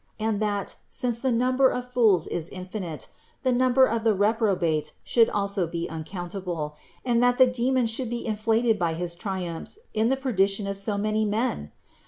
And 0.19 0.41
that, 0.41 0.77
since 0.89 1.19
the 1.19 1.31
number 1.31 1.69
of 1.69 1.91
fools 1.93 2.25
is 2.25 2.49
infinite, 2.49 3.07
the 3.43 3.51
number 3.51 3.85
of 3.85 4.03
the 4.03 4.15
reprobate 4.15 4.93
should 5.03 5.29
also 5.29 5.67
be 5.67 5.87
uncountable, 5.87 6.75
and 7.05 7.21
that 7.21 7.37
the 7.37 7.45
demon 7.45 7.85
should 7.85 8.09
be 8.09 8.25
inflated 8.25 8.79
by 8.79 8.95
his 8.95 9.13
triumphs 9.13 9.77
in 9.93 10.09
the 10.09 10.17
perdition 10.17 10.65
of 10.65 10.79
so 10.79 10.97
many 10.97 11.23
men? 11.23 11.71